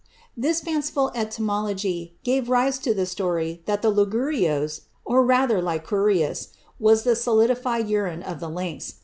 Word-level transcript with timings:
This 0.35 0.61
fanciful 0.61 1.11
etymology 1.13 2.17
gave 2.23 2.49
rise 2.49 2.79
to 2.79 2.91
the 2.91 3.05
story 3.05 3.61
that 3.67 3.83
the 3.83 3.91
ligurios, 3.91 4.81
or 5.05 5.23
rather 5.23 5.61
lyncurius, 5.61 6.47
was 6.79 7.03
the 7.03 7.15
solidified 7.15 7.87
urine 7.87 8.23
of 8.23 8.39
the 8.39 8.49
lynx. 8.49 8.95